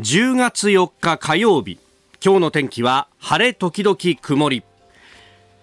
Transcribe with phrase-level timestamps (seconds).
[0.00, 1.78] 10月4日火曜日。
[2.24, 4.62] 今日の天気は晴れ時々曇り。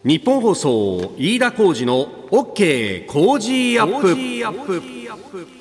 [0.03, 5.56] 日本放送飯田浩二の OK 工事アップ。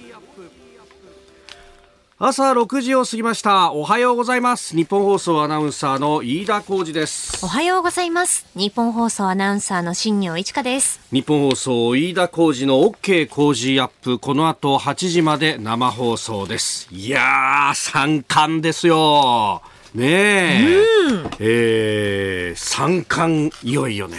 [2.19, 3.73] 朝6時を過ぎました。
[3.73, 4.75] おはようございます。
[4.75, 7.45] 日本放送アナウンサーの飯田浩二です。
[7.45, 8.47] おはようございます。
[8.55, 10.99] 日本放送アナウンサーの新業一華です。
[11.13, 14.19] 日本放送飯田浩二の OK 工事アップ。
[14.19, 16.89] この後8時まで生放送です。
[16.91, 19.61] いやー三冠ですよ。
[19.95, 20.75] ねえ、
[21.11, 24.17] うん、えー、三冠いよいよね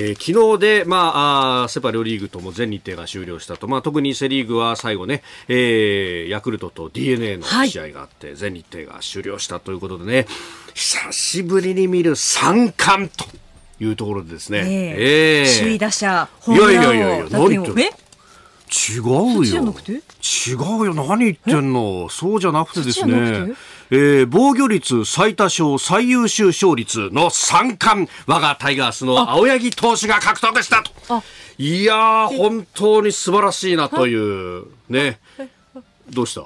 [0.00, 10.26] えー、昨日で、まあ、あセ・パ両リーグとも全日程が終了したと、まあ、特にセ・リーグは最後ね、えー、ヤクルトと d n a の試合があって、はい、全日程が終了したということでね
[10.72, 13.26] 久しぶりに見る三冠と
[13.78, 14.66] いうところでですね、えー、
[14.98, 17.92] えー、首位打者いやいやいやいや何言って
[18.70, 19.42] 違うよ。
[19.42, 20.94] 違うよ。
[20.94, 22.08] 何言ってんの？
[22.08, 23.52] そうじゃなくてですね。
[23.92, 31.22] えー、防御率最多勝最優秀勝率の3冠、我がタイガースの青柳投手が獲得したと。
[31.58, 35.18] いやー、本当に素晴らしいなという、ね。
[36.08, 36.40] どうした？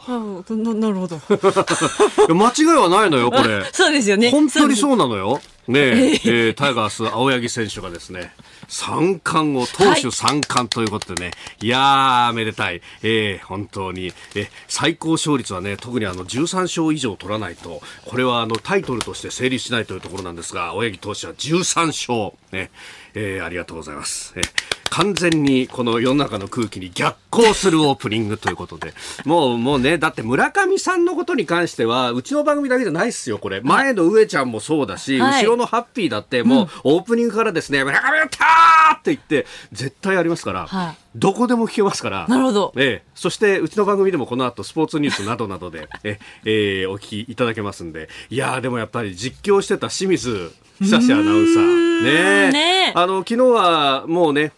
[0.54, 1.20] ななるほど。
[2.34, 3.64] 間違いはないのよ、これ。
[3.72, 4.30] そうですよね。
[4.30, 5.40] 本当にそうなのよ。
[5.66, 8.34] ねえ、えー、タイガース青柳選手がですね、
[8.68, 12.82] 三冠を投手三冠ということでね、はい、いやー、めでたい。
[13.02, 22.32] えー、本当に、え最高勝率はね、特にあの、13勝以上取らないと、これはあの、タイトルとして成立しないというところなんですが、青柳投手は13勝。
[22.52, 22.70] ね、
[23.14, 24.32] えー、ありがとうございます。
[24.36, 24.44] えー、
[24.90, 33.60] 完全にこの世の中の空気に逆行するオープニングということで、もう、もうね、だって村上さんのことに関しては、うちの番組だけじゃないっすよ、これ。
[33.60, 42.26] 前の上ちゃんもそうだし、はい、後ろのハッピーだって、もう、オープニングからですね、村上やったーって言って、絶対ありますから、はい、どこでも聞けますから。
[42.28, 42.72] なるほど。
[42.76, 52.02] ええそして、うちの番組でもこの後、スポーツニュースなどなどで、 え、えー、お聞きいただけますんで、いやでもやっぱり実況してた清水久志アナウンサー。
[52.02, 54.52] ねねあの、昨日はもうね、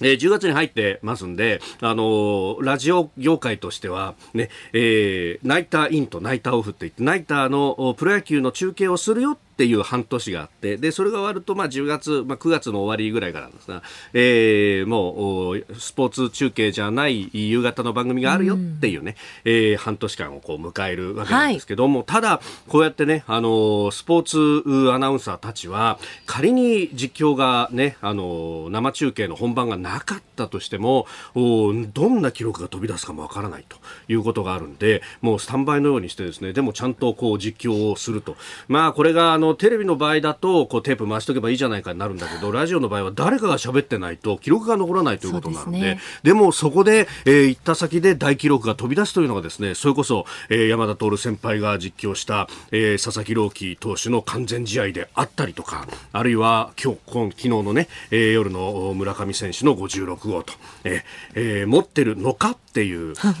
[0.00, 33.76] えー、10月に入ってますんで、あのー、ラジオ業界としては、ね、えー、ナイターインとナイターオフって言って、ナイターのプロ野球の中継をするよっていう半年があって、で、それが終わると、まあ、10月、まあ、9月の終わりぐらいからなんですが、えー、もう、スポーツ中継じゃない夕方の番組があるよっていうね、うん、えー、半年間をこう迎えるわけなんですけども、はい、ただ、こうやってね、あの、スポーツアナウンサーたちは、仮に実況がね、あの、生中継の本番がなかったとしても、おどんな記録が飛び出すかもわからないと
[34.08, 38.36] いうことがあるんで、もうスタンバイのようにしてですね、でもちゃんとこう実況をすると。
[38.68, 60.52] まあ、これが、のテレビの場合だとこうテープ回しとけばいいじゃないかになるんだけどラジオの場合は誰かが喋ってないと記録が残らないということなのでで、ね、でもそこで、えー、行った先で大記録が飛び出すというのがですねそれこそ、えー、山田徹先輩が実況した、えー、佐々木朗希投手の完全試合であったりとかあるいは今日今昨日のね、えー、夜の村上選手の56号と、
[60.84, 61.02] えー
[61.34, 63.34] えー、持ってるのかっていう書き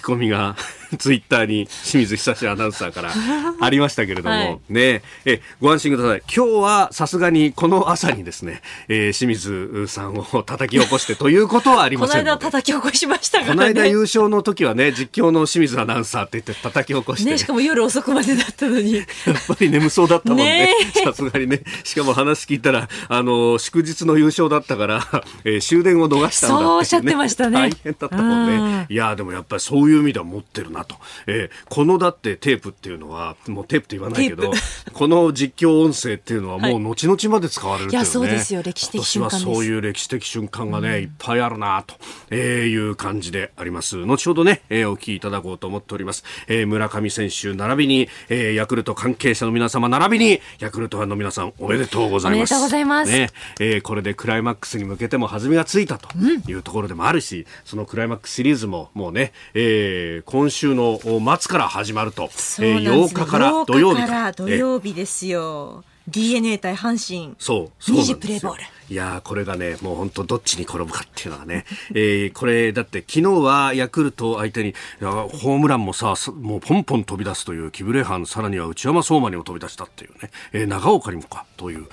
[0.00, 0.56] 込みが
[0.98, 3.12] ツイッターに清水久志アナウンサーから
[3.60, 5.02] ありましたけれども、はい、ね。
[5.26, 6.22] えご安心ください。
[6.34, 18.96] 今日はさすがにこの朝にですね、えー、清水さんを叩き起こして ということはありませんこの間叩き起こしました、ね、この間優勝の時はね実況の清水アナウンサーって言って叩き起こして、ね、しかも夜遅くまでだったのに。
[18.96, 19.06] やっ
[19.46, 20.74] ぱり眠そうだったもんね。
[21.04, 21.62] さすがにね。
[21.84, 25.06] しかも話聞いたらあの祝日の優勝だったから、
[25.44, 27.58] えー、終電を逃したんだって、ね、そうおっしゃってましたね。
[27.58, 28.94] 大変だったもんねい。
[28.94, 34.52] やでもやっぱりそういう意味では持ってるなと、えー、このだってテープっていうのはもうテープって言わないけど
[34.92, 38.62] この実況音声っていうのはもう後々まで使われるという、ね、いやそうですよ。
[38.62, 41.94] 歴史的瞬間私はそういう歴史的瞬間がね、うん、いっぱいあるなと、
[42.30, 44.04] えー、いう感じであります。
[44.04, 52.54] 後ほどね、えー、お聞きいただこうと思っております、えー、村上選手並びに、えー、ヤクルト関係者の皆様並びにヤクルトファンの皆さんおめでとうございます。
[52.54, 53.30] おめでとうございます、ね。
[53.58, 64.06] えー、これでクライマックスに向けても弾みがついたというところでもあるし、うん、そのクライマックスシリーズももうね、えー、今週の末から始まると、えー、8日から土曜日か。
[64.06, 65.84] ら土曜日ですよ。
[66.08, 67.34] DNA 対阪神。
[67.38, 68.62] そうそう2プレーボール。
[68.88, 81.86] いやこれがね、もう本当どっちに転ぶかっていうのがね、えー、これだって昨日はヤクルト相手に、ホームランもさ、もうポンポン飛び出すというキブレハン、さらには内山相馬にも飛び出したっていうね、えー、長岡にもかという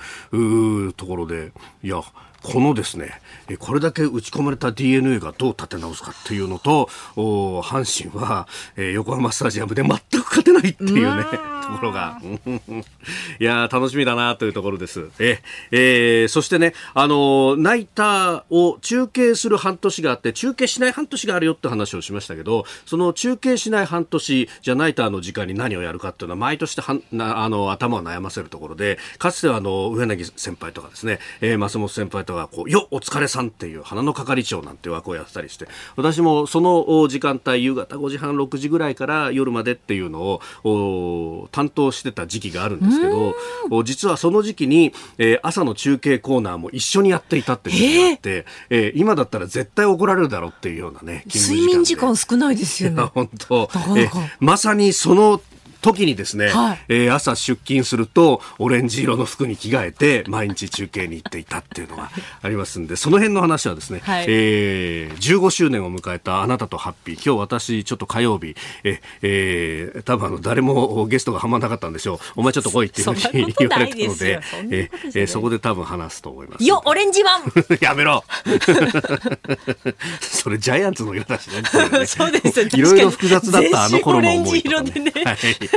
[0.88, 1.52] うところで、
[1.84, 2.02] いや、
[2.42, 3.20] このですね、
[3.58, 8.46] これだけ打ち込まれた DNA がどう立て直すかっていうのと、阪神は、
[8.76, 11.30] えー、横浜スタジアムで全く勝てないっていうね、と
[11.78, 12.20] ころが、
[13.40, 15.08] いや楽しみだなというところです。
[15.18, 35.66] え、えー、そしてね、あのナイターを中継する半年があって中継しない半年があるよって話をしましたけどその中継しない半年じゃナイターの時間に何をやるかっていうのは毎年はなあの頭を悩ませるところでかつてはあの上柳先輩とかですね、えー、松本先輩とかこうよお疲れさんっていう花の係長なんて枠をやってたりして
[35.96, 53.02] 私もその時間帯夕方5時半6時ぐらいから夜までっていうのを担当してた時期があるんですけど実はその時期に、えー、朝の中継コーナーも一緒にやっていたっていうのがあって、えー、えー、今だったら絶対怒られるだろうっていうようなね睡眠時間少ないですよね。
[53.14, 55.40] 本当、えー、まさにその
[55.80, 62.10] 時にですね、はい、えー、朝出勤するとオレンジ色の服に着替えて毎日中継に行っていたっていうのが
[62.42, 67.14] ありますんでその辺の話はですね、はい、えー、15周年を迎えたあなたとハッピー。
[67.14, 72.18] 今日私ちょっと火曜日え、えー、多分あの誰もゲストがはまらなかったんでしょう。
[72.36, 74.40] お前ちょっと来いっていうふうに言われたので
[74.70, 76.64] ええー、そこで多分話すと思います。
[76.64, 77.42] よオレンジマン。
[77.80, 78.24] やめろ。
[80.20, 81.62] それジャイアンツの色だしね。
[82.06, 85.12] そうですいろいろ複雑だったあの頃の思いとか、ね、ね。
[85.24, 85.67] はい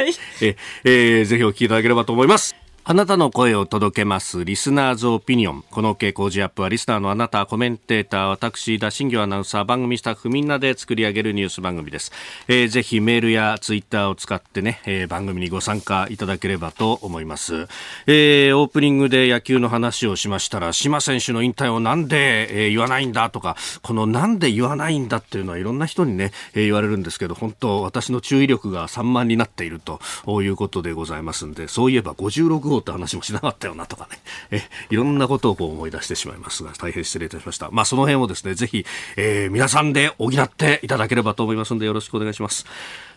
[0.42, 2.56] ええー、ぜひお聞きいただければと思います。
[2.92, 4.44] あなたの声を届けます。
[4.44, 5.64] リスナーズオピニオン。
[5.72, 12.12] この傾向ジアップはリスナーのあなた、コメンテーター、私、田新行アナウンサー、番組スタッフみんなで作り上げるニュース番組です。
[12.50, 17.70] えー、ぜひメールやツイッターを使ってね、えー、番組にご参加いただければと思います。
[18.08, 30.02] えー、オープニングで野球の話をしましたら、島選手の引退をなんで、えー、言わないんだとか、このなんで言わないんだっていうのはいろんな人にね、えー、言われるんですけど、本当私の注意力が散漫になっていると
[30.42, 34.20] いうことでございますんで、そういえば56号って話もしなかったよなとかね、
[34.52, 37.70] えいろんなことをこう思い出してしまいますが、大変失礼いたしました。
[37.72, 38.86] まあ、その辺をですね、ぜひ、
[39.16, 42.66] えー、皆さんで補っていただければと思いますので、よろしくお願いします。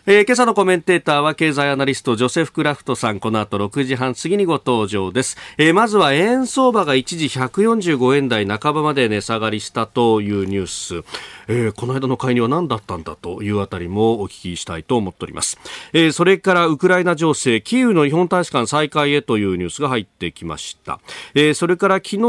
[0.07, 3.19] えー、今朝のコメンテーターは経済アナリストジョセフ・クラフトさん。
[3.19, 11.03] この後6時半過ぎにご登場です、えー、まずは円相場が一時145円台半ばまで値下がりしたというニュース、
[11.47, 15.57] えー、この間の介入は何だったんだというあたりもお聞きしたいと思っております、
[15.91, 20.99] えー、それからウクライナ情勢キーウの日本大使館再開へというニュースが入ってきました、
[21.33, 22.19] えー、それから昨日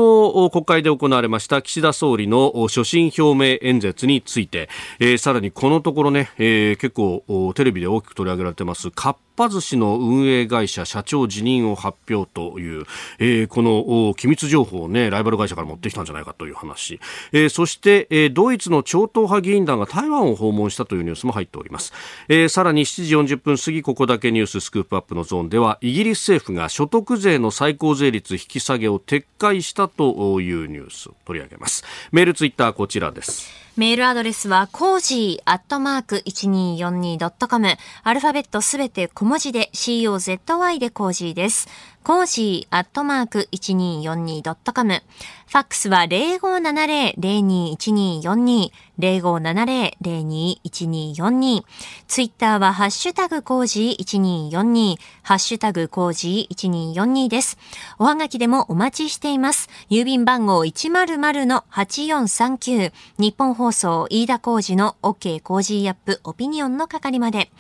[0.51, 7.23] 国会で行われました岸田総理の所信表明演説について、えー、さらにこのところね、えー、結構
[7.55, 12.87] テレレビで大きく取り上げられてますかっぱ寿司の運営会社社長辞任を発表という、
[13.19, 16.99] えー、この機密情報をね、ライバル会社から持ってきたんじゃないかという話。
[17.33, 21.93] えー、そして、えー、ドイツの超党派議員団が台湾を訪問したというニュースも入っております。
[22.29, 31.85] え、さらに7時40分過ぎ、ここだけニューススクープアップのゾーンでは、イギリス政府が所得税の最高税率引き下げを撤回したというニュースを取り上げます。
[32.11, 33.66] メールツイッターこちらです。
[33.77, 37.77] メールアドレスは、コージーアットマーク 1242.com。
[38.05, 41.69] アルファベットすべて小文字で COZY でコージーです。
[42.07, 45.03] コージーアットマーク 1242.com。
[45.49, 48.71] ファックスは0570-021242。
[48.99, 51.65] 0570-021242。
[52.07, 54.97] ツイッターはハッシュタグコージー1242。
[55.23, 56.55] ハッシュタグコージー
[56.95, 57.59] 1242です。
[57.99, 59.69] おはがきでもお待ちしています。
[59.91, 62.93] 郵便番号100-8439。
[63.19, 67.51] ニッポン放送飯田浩司の OK コージーアップオピニオンの係まで。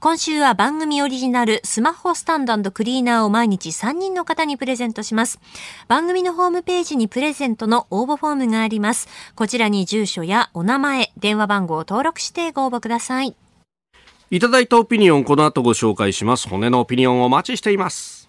[0.00, 5.40] 今週は番組オリジナルスマホスタンドクリーナーを毎日3人の方にプレゼントします。
[5.88, 9.08] 番組のホームページにプレゼントの応募フォームがあります。
[9.34, 13.34] こちらに住所やお名前、電話番号を登録してご応募ください。
[14.30, 16.48] いただいたオピニオン、この後ご紹介します。
[16.48, 18.23] 骨のオピニオンをお待ちしています。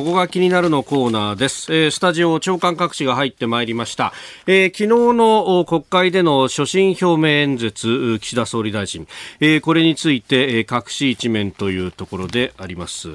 [0.00, 1.70] ここが気になるのコーナーです。
[1.70, 4.14] えー、スタジオ長官各紙が入ってまいりました。
[4.46, 9.06] えー、昨日の国会での所信表明演説、岸田総理大臣、
[9.40, 13.10] えー、これについて、えー、各紙一面というところであります。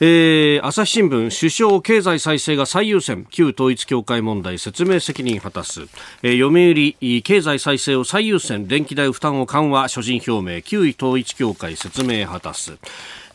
[0.00, 5.82] えー、朝日新聞、首相経済再生が最優先、旧統一教会問題説明責任果たす。
[6.22, 12.78] えー、読売、経済再生を最優先、電気代負担を緩和、所信表明、旧統一教会説明果たす。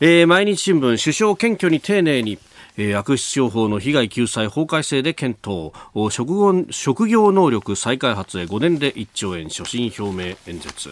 [0.00, 2.40] えー、毎日新聞、首相謙虚に丁寧に、
[2.76, 5.72] えー、悪質商法の被害救済法改正で検討。
[6.10, 10.90] 職業職業能力再開発へ5年で1兆円所信表明演説。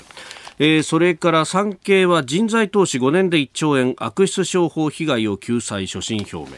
[0.59, 6.57] えー、それから産経は人材投資5年で1兆円悪質商法被害を救済所信表明。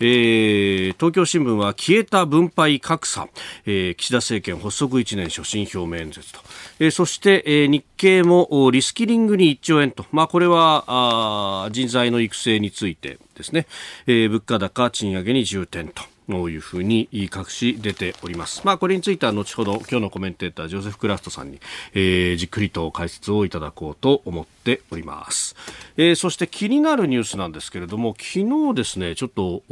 [0.00, 3.28] えー、東京新聞は消えた分配格差、
[3.66, 6.40] えー、岸田政権発足1年所信表明演説と、
[6.78, 13.66] えー、そして、えー、日経もリスキリングに1兆円と、まあ、これはあ人材の育成についてですね、
[14.06, 16.13] えー、物価高賃上げに重点と。
[16.28, 18.62] というふうに隠し出ております。
[18.64, 21.60] まあ、これについては後ほど今日のコメンテータージョセフ・クラフトさんに、
[21.92, 25.54] えー、じっくりと解説をいただこうと思っております。
[25.96, 29.62] えー、そして気になるニュースなんですけれども、昨日ですね、ちょっと、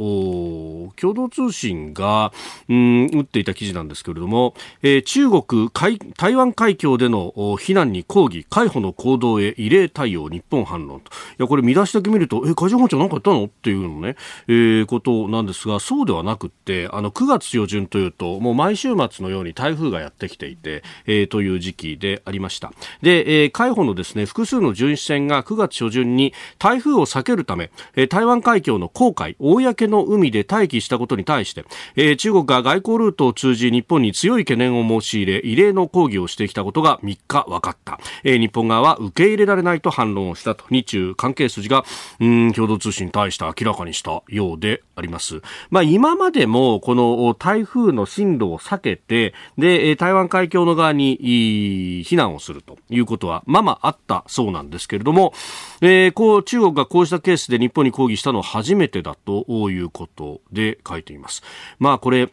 [0.95, 2.31] 共同通信が、
[2.69, 5.69] うん、打っていた記事なんですけれども、えー、中国
[6.15, 11.11] 台湾海峡での避難に抗議、海保の行動へ異例対応、日本反論と。
[11.11, 13.45] いや、これ見出しだけ見ると、え、海上保安庁なんかやったの？
[13.45, 14.15] っていうのね、
[14.47, 22.71] えー、ことなんですが、そうではなくって、あの、9月上旬というと、もう毎週末のように台風がやってきていて、えー、という時期でありました。
[23.01, 37.99] で、えー、海保のですね、複数の巡視船が9月初旬に台風を避けるため、えー、台湾海峡の航海、公の海で待機したことに対して、えー、中国が外交ルートを通じ日本に強い懸念を申し入れ、異例の抗議をしてきたことが3日分かった。
[38.23, 41.85] えー、日本側は受け入れられないと反論をしたと、日中関係筋が、
[42.19, 45.41] うん、共同通信に対して明らかにしたようであります。
[45.69, 55.33] まあ、今までも、この台風の進路を避けて、で、台湾海峡の側に避難をするということは、ままあったそうなんですけれども、
[55.81, 61.43] えー、こう、中国がこうしたケースで日本に抗議したのは初めてだということで書いています。
[61.77, 62.29] まあ、これ、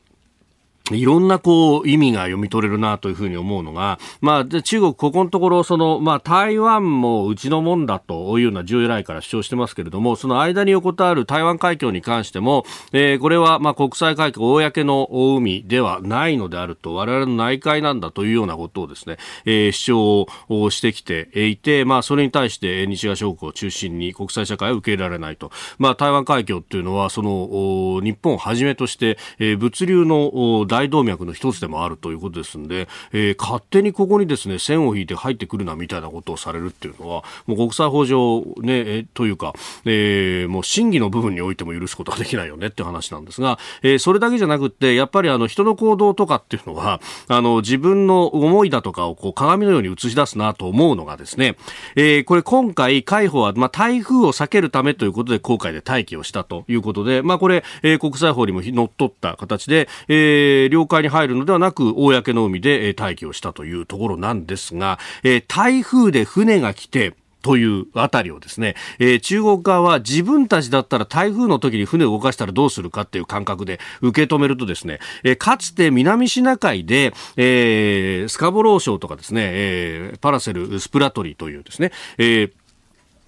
[0.91, 25.51] いろんなこう意味が読み取れるなというふうに思うのが、まあ、中国、ここのところ、その、まあ、台湾もうちのもんだというような従来から主張してますけれども、その間に横たわる台湾海峡に関しても、えー、これはまあ国際海峡、公の海ではないのであると、我々の内海なんだというようなことをですね、えー、主張をしてきていて、まあ、それに対して西側諸国を中心に国際社会は受け入れられないと。
[25.79, 39.53] まあ、台湾海峡っていうのは、その、日本をはじめとして、えー、物流の大大動脈の一つでもあるということですんで、えー、勝手にここにですね、線を引いて入ってくるなみたいなことをされるっていうのは、もう国際法上ね、えというか、
[39.85, 51.57] えー、もう審議の部分においても許すことはできないよねって話なんですが、えー、それだけじゃなくって、やっぱりあの人の行動とかっていうのは、あの自分の思いだとかをこう鏡のように映し出すなと思うのがですね、
[51.97, 64.99] えー、これ今回、海保は、まあ、台風を避けるためということで、航海で待機をしたということで、まあ、これ、えー、国際法にものっとった形で、えー、領海に入るのではなく、公の海で待機をしたというところなんですが、
[65.49, 82.51] 台風で船が来て、というあたりをですね、えー、中国側は自分たちだったら台風の時に船を動かしたらどうするかっていう感覚で受け止めるとですね、えー、かつて南シナ海で、えー、スカボロー礁とかですね、えー、パラセルスプラトリーというですね、え、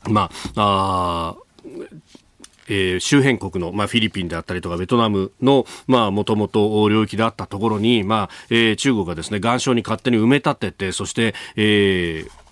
[0.08, 1.36] まあ、あ
[2.68, 12.42] えー、周辺国の、まあ、フィリピンであったりとかベトナムの、まあ、もともと領域であったところに、まあ、えー、中国がですね、岩礁に勝手に埋め立てて、そして、えー、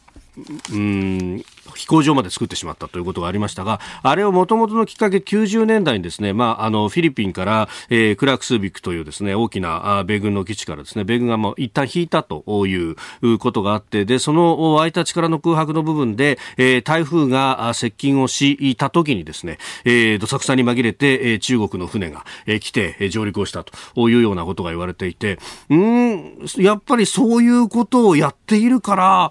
[0.72, 12.96] うん飛行場まで作ってしまったということがありましたが、あれをもともとのきっかけ90年代にですね、まあ、あの、フィリピンから、えー、クラークスビックというですね、大きな米軍の基地からですね、米軍がもう一旦引いたという
[13.38, 29.30] ことがあって、で、その空いた力の空白の部分で、えー、台風が接近をした時にですね、えー、どさくさに紛れて、えー、中国の船が、えー、来て、えー、上陸をしたというようなことが言われていて、うん、やっぱりそういうことをやっているから、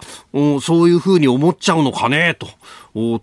[0.60, 2.48] そういうふうに思っちゃうのかね、と。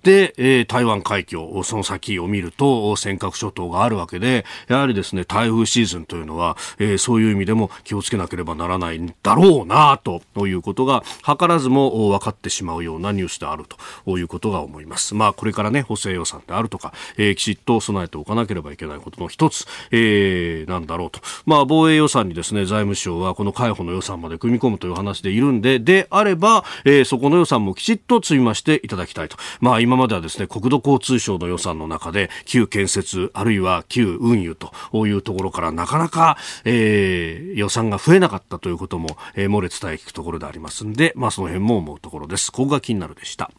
[0.03, 13.65] で、え、台湾海峡、その先を見ると尖閣諸島があるわけで、やはりですね、台風シーズンというのは、え、そういう意味でも気をつけなければならないんだろうな、ということが、図らずも分かってしまうようなニュースである
[14.05, 15.15] ということが思います。
[15.15, 21.19] まあ、これからね、補正予算であるとか、え、きちっと備えておかなければいけないことの一つ、えー、なんだろうと。
[21.45, 29.37] まあ、防衛予算にですね、財務省はこの海保の予算まで組み込むという話でいるんで、であれば、えー、そこの予算もきちっと積み増していただきたいと。
[29.59, 42.51] まあ、今まではですね、国土交通省の予算の中で、旧建設、あるいは旧運輸というところからなかなか、えー、予算が増えなかったということも、えー、漏れ伝え聞くところでありますんで、まあ、その辺も思うところです。
[42.51, 43.51] ここが気になるでした。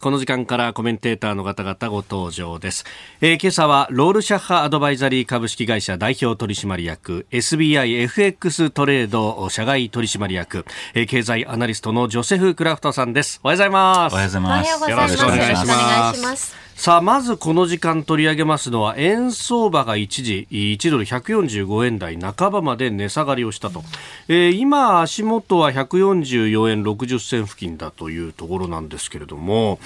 [0.00, 2.86] この時間からコメンテーターの方々ご登場です。
[3.20, 10.64] えー、今朝はロールシャッハアドバイザリー株式会社代表取締役 SBIFX トレード社外取締役、
[10.94, 13.40] えー、経済アナリストのジョセフ・クラフトさんです。
[13.44, 14.12] おはようございます。
[14.14, 14.90] おはようございます。
[14.90, 16.70] よろしくお願いします。
[16.80, 23.82] さあ、まずこの時間取り上げますのは、円相場が一時、1ドル145円台半ばまで値下がりをしたと。
[24.28, 29.78] えー、今、足元は144円60銭付近だというところなんですけれども、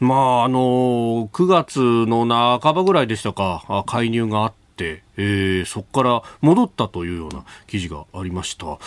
[0.00, 2.26] まあ、あの、9月の
[2.60, 8.78] 半ばぐらいでしたか、介入があって、、えー、そこから戻ったというような記事がありました。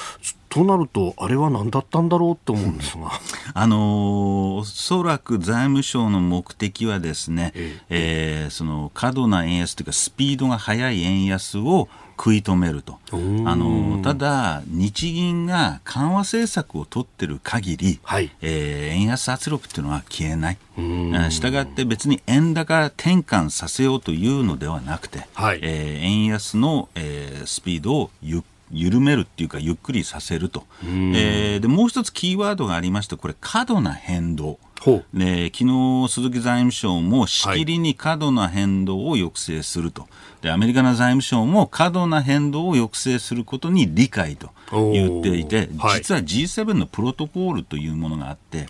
[0.51, 3.10] となると、あれは何だったんだろうと思うんですが。
[3.53, 13.00] あのー、おそらく財務省の目的はですね、えええー、その過度な円安というか、スピードが速い円安を食い止めると。
[13.13, 20.58] あのただ、日銀が緩和政策を取ってる限り、はい、えー、円安圧力っていうのは消えない。
[21.31, 28.41] したがって別に円高転換させようというのではなくて、はい、えー、円安の、えー、スピードをゆっ
[28.72, 34.60] 緩めるっていうかゆっくりさせると、えー、でもう一つキーワードがありましてこれ過度な変動。
[35.13, 40.08] で昨日、鈴木財務省もしきりに過度な変動を抑制すると、
[40.42, 48.70] でアメリカの財務省も過度な変動を抑制することに理解と言っていて、実は G7 のプロトコールというものがあって、為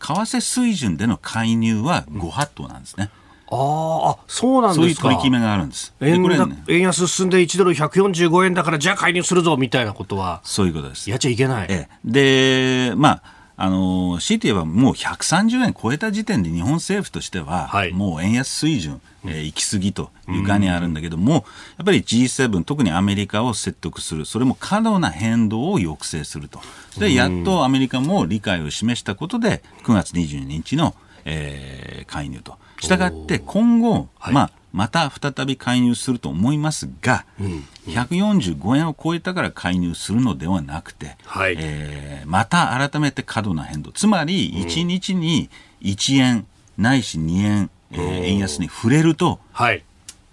[0.00, 3.10] 替水準での介入はご法度なんですね。
[3.16, 3.21] うん
[3.54, 4.80] ああ、そうなんですか。
[4.80, 5.94] そういう取り決めがあるんです。
[6.00, 10.40] 円ね、円安進んで1ドル145円だからじゃあ介入するぞみたいなことは。
[10.42, 11.10] そういうことです。
[11.10, 11.66] やっちゃいけない。
[11.68, 13.22] ええ、で、まあ、
[13.56, 21.38] あの強いて言えばもう130円超えた時点で日本政府としては、はい、もう円安水準、えー、行き過ぎという概念あるんだけども、や
[21.82, 26.60] っぱり G7、特にアメリカを説得する、それも過度な変動を抑制すると、
[26.98, 30.94] でやっとアメリカも理解を示したことで、9月22日の、
[31.26, 32.56] えー、介入と。
[32.82, 45.48] したがって今後、まあ、また再び介入すると思いますが、うん、145円を超えたから介入するのではなくて、はい、えー、また改めて過度な変動、つまり1日に
[45.82, 46.46] 1円
[46.76, 49.38] ないし2円、えー、円安に触れると、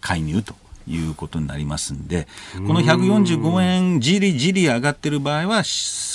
[0.01, 0.55] 介入と。
[0.87, 2.27] いうことになりますんで、
[2.65, 5.61] この145円じりじり上がってる場合は、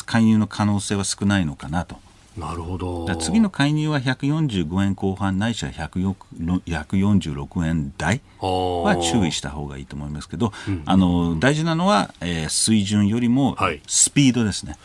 [0.04, 1.96] 介入の可能性は少ないのかなと
[2.36, 3.14] なるほど。
[3.16, 10.52] 次の介入は145円後半ないしは146円台は注意した方がいいと思いますけど、
[10.84, 14.72] あの大事なのは、えー、水準よりもスピードですね。
[14.72, 14.78] はい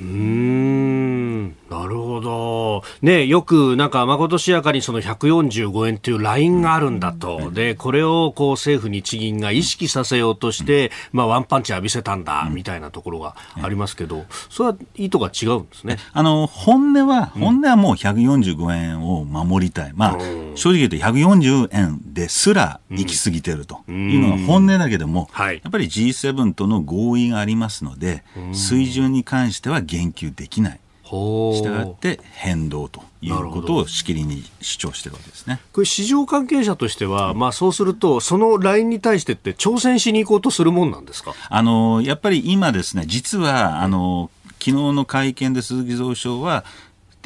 [0.00, 1.56] うん。
[1.70, 15.98] なるほど、ね、よくなんかまことしやかにその145円というラインがあるんだと、でこれをこう政府・日銀が意識させようとして、まあ、ワンパンチ浴びせたんだみたいなところがありますけど、それは意図が違うんですね。
[16.12, 20.18] あの本音は、本音はもう145円を守りたい、まあ、
[20.54, 23.82] 正直言って140円ですら行き過ぎてると。
[23.88, 28.22] いうのが本音だけども、やっぱり G7 との合意がありますので、
[28.52, 30.80] 水準に関しては言及できない。
[31.06, 35.60] したがって変動ということをしきりに主張してるわけですね。
[35.72, 41.34] これ市場関係者としては、まあ、そうするとそのラインに対してって挑戦しに行こうとするもんなんですか？
[41.48, 46.64] あのやっぱり今ですね実はあの昨日の会見で鈴木蔵相は、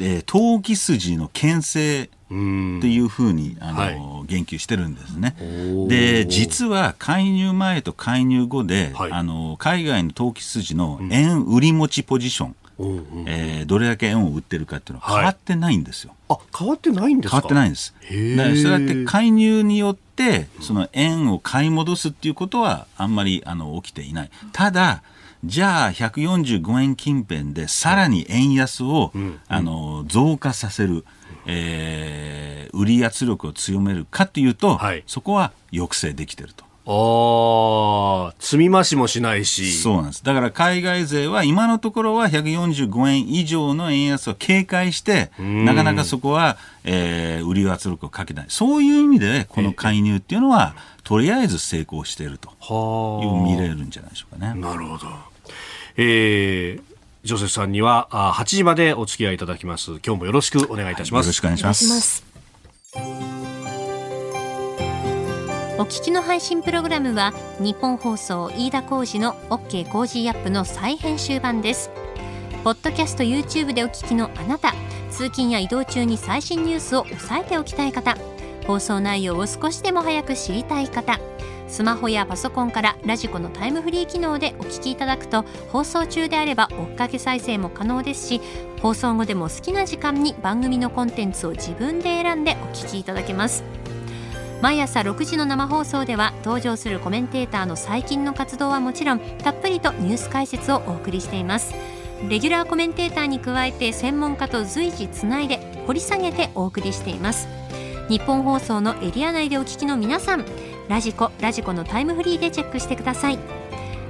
[0.01, 5.35] えー、投機筋の牽制っていうふうにあの、はい、言及してるんですね。
[5.87, 16.13] で実は介入前と介入後で、はい、あの海外の投機筋の円売り持ちポジション、うんえー、どれだけ円を売ってるかっていうのは変わってないんですよ。
[16.29, 17.93] はい、あ変わってないんです変わってないんです。
[18.37, 24.29] だからそうやって介入によってその円を買い戻すっていうことはあんまりあの起きていない。
[24.53, 25.01] ただ
[25.43, 31.05] じゃあ145円近辺でさらに円安を、はい、あの増加させる。
[31.45, 36.65] えー、売り圧力を強めるかというと、はい、そこは抑制できてると。
[36.91, 39.73] ああ、積み増しもしないし。
[39.73, 40.23] そうなんです。
[40.23, 48.45] だから海外勢は今のところは145円以上の円安を警戒して、なかなかそこは、えー、売り圧力をかけない。
[48.49, 52.49] そういう意味で、この介入っていうのは、とりあえず成功していると
[53.23, 54.59] いう見れるんじゃないでしょうかね。
[54.59, 55.28] なるほど。
[55.97, 56.81] えー、
[57.23, 59.99] ジョセフさんにはあ8時までお付き合いいただきます。
[60.05, 61.23] 今日もよろしくお願いいたします。
[61.23, 62.29] はい、よろしくお願いします。
[65.79, 71.89] お聞きの配信プログラムはニッポン放送飯田浩司の OK コージーアップの再編集版です
[72.65, 74.73] ポッドキャスト YouTube でお聞きのあなた
[75.09, 78.17] 通勤や移動中に最新ニュースを押さえておきたい方
[78.67, 81.17] 放送内容を少しでも早く知りたい方
[81.69, 88.41] スマホやパソコンからラジコのタイムフリー機能でお聞きいただくと放送中であれば追っかけ再生も可能ですし
[88.81, 93.63] 放送後でも好きな時間に番組のコンテンツを自分で選んでお聞きいただけます。
[94.61, 101.73] 毎朝6時の生放送では登場するコメンテーターの最近の活動はもちろんたっぷりとニュース解説をお送りしています。
[102.27, 107.47] レギュラーコメンテーターに加えて専門家と随時つないで掘り下げてお送りしています。
[108.09, 110.43] 日本放送のエリア内でお聞きの皆さん
[110.89, 113.39] ラジコラジコのタイムフリーでチェックしてください。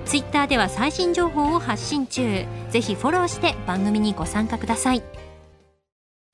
[0.06, 2.46] ツイッターでは最新情報を発信中。
[2.72, 5.04] ぜひフォローして番組にご参加ください。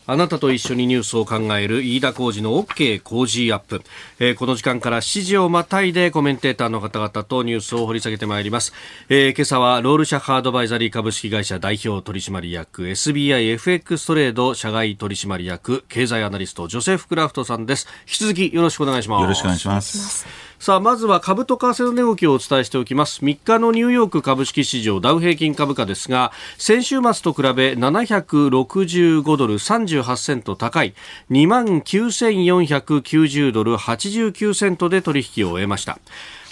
[0.08, 3.82] あなたと一緒にニュースを考える飯田浩二の OK 工事アップ、
[4.20, 8.74] えー、この時間から7時をまたいでコメンテーターの方々とニュースを掘り下げてまいります、
[9.10, 17.88] えー、今朝はロールシャハードバイザリー株式会社代表取締役 SBIFX トレード社外取締役経済アナリストジョセフ・クラフトさんです。
[18.02, 19.22] 引き続きよろしくお願いします。
[19.22, 20.28] よろしくお願いします。
[20.60, 23.24] さあまずは株と為替の値動きをお伝えしておきます。
[23.24, 30.94] 3日のニューヨーク株式市場ダウ平均株価ですが先週末と比べ765ドル38セント高い
[31.30, 36.00] 2万9490ドル89セントで取引を終えました。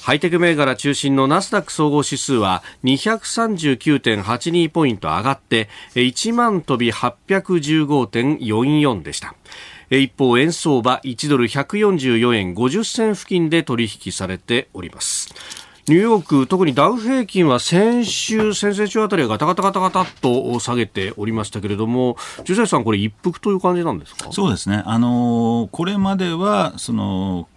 [0.04, 9.34] ハイテク銘柄中心のナスダック総合指数は239.82ポイント上がって1万飛び815.44でした。
[10.00, 15.34] 一方円相場1ドル144円50銭付近で取引されております。
[15.90, 24.32] ニューヨーク、特にダウ平均は先週、先々週あたりはガタガタガタガタと下げておりましたけれども、ジュセさん、これ、一服という感じなんですか？
[24.32, 27.50] そうですね、あのー、これまではその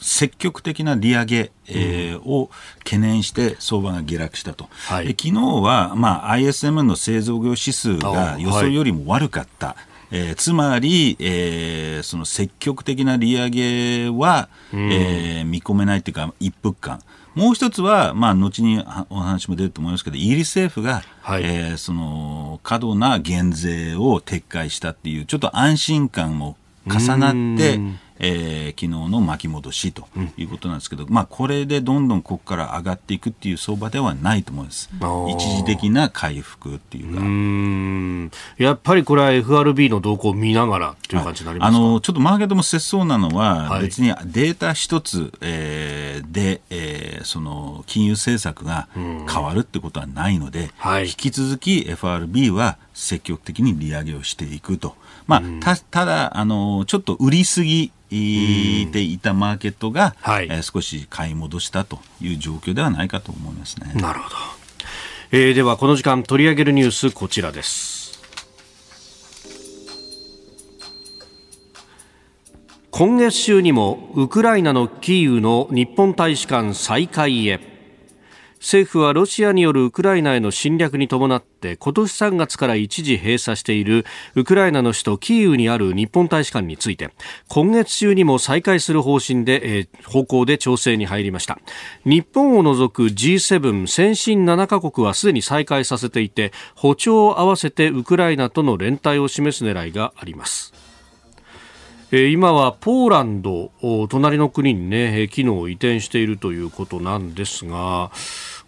[0.00, 9.76] 積極的な利上げ、えー、を懸念して相場が下落したと、はい、昨日は、まあ、ISM の製造業指数が予想よりも悪かった。
[10.10, 17.00] えー、つまり、えー、その積極的な利上げは、うん、えー、見込めないというか、一服感。
[17.34, 27.80] もう一つは、まあ、後にお話も出ると思いますけど、イギリス政府が、はい、えー、その過度な減税を撤回したっていう、ちょっと安心感も重なって、
[28.20, 34.90] えー、昨日の巻き戻しということなんですけど、うん、まあ、これでどんどんここから上がっていくっていう相場ではないと思います。
[35.28, 37.20] 一時的な回復っていうか。
[37.20, 54.96] うやっぱりこれは FRB の動向を見ながらという感じになりますあのちょっとマーケットも節操なのは、別にデータ一つ、えー、で、えー、その金融政策が変わるってことはないので、はい、引き続き FRB は積極的に利上げをしていくと。
[55.28, 63.92] まあ、たただあの、ちょっと売りすぎでいたマーケットが、はい、えー、少し買い戻したという状況ではないかと思いますね。
[63.94, 64.36] なるほど。
[65.30, 68.18] えー、ではこの時間取り上げるニュースこちらです。
[72.90, 77.77] 今月中にもウクライナのキーウの日本大使館再開へ。
[78.60, 87.10] 政府はロシアによるウクライナへの侵略に伴って今年3月から一時閉鎖しているウクライナの首都キーウにある日本大使館について
[87.48, 91.58] 今月中にも再開する方針で、えー、方向で調整に入りました。
[92.04, 100.87] 日本を除く G7 先進7カ国はすでに再開させていて歩調を合わせてウクライナとの連帯を示す狙いがあります。
[102.10, 103.70] 今はポーランド、
[104.08, 108.10] 隣の国にね、機能を移転しているということなんですが、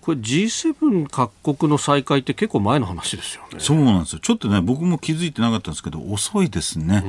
[0.01, 3.59] これ G7 各国の再開って結構前の話ですよね。
[3.59, 4.19] そうなんですよ。
[4.21, 7.05] ちょっとね、僕も気づいてなかったんですけど、遅いですね。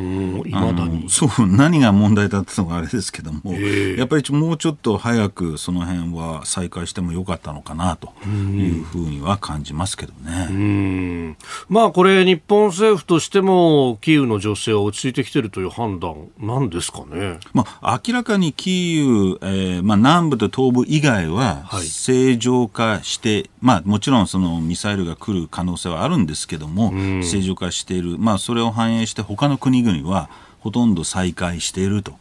[0.46, 1.10] いまだに。
[1.10, 11.38] そう、何が問題だったのかあれですけども、やっぱりもうちょっと早くその辺は再開してもよかったのかなというふうには感じますけどね。
[11.70, 17.40] まあこれ、日本政府としても、キーウの情勢は落ち着いてきてるという判断なんですかね。
[17.54, 26.92] まあ明らかにキーウ、えーまあ、南部と東部以外は正常化、化して、まあ、もちろんそのミサイルが来る可能性はあるんですけども、
[27.24, 32.14] 正常化している、まあ、それを反映して他の国々はほとんど再開していると。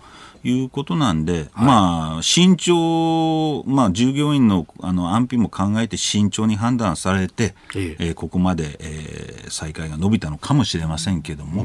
[0.42, 8.10] いうことなんで、はい、まあ、慎重、まあ、従業員のあの安否も考えて慎重に判断されて、ええ。
[8.10, 11.64] ー、ここまで、えー、再開が伸びたのかもしれませんけども、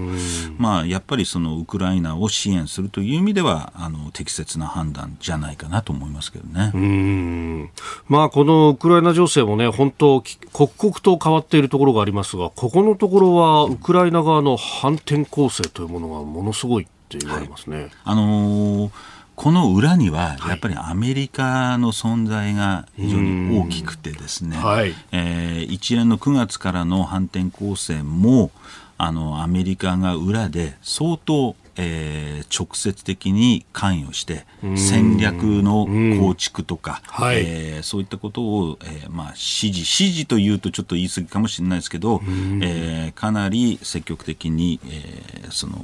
[0.58, 6.72] まあ、やっぱりそのウクライナを支援するという意味では、あの適切な判断じゃないかなと思いますけどね。
[6.74, 7.70] うん。
[8.08, 17.78] まあ、このウクライナ情勢もね、本当、刻々と変わっているところがありますが、ここのところはウクライナ側の反転攻勢というものがものすごいって言われますね。
[17.78, 18.92] はい、あのー
[19.36, 28.52] この裏にはやっぱりアメリカの存在が非常に大きくてですね、はい、えー、一連の9月からの反転攻勢も
[28.98, 34.46] あのアメリカが裏で相当、えー、直接的に関与して
[34.78, 35.86] 戦略の
[36.18, 42.22] 構築とか、はい、えー、そういったことを、えーまあ、指示指示というとちょっと言い過ぎかもしれないですけど、
[42.62, 45.78] えー、かなり積極的に、えー、その